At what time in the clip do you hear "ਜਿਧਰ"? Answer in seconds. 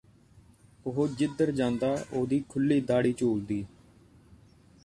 1.07-1.51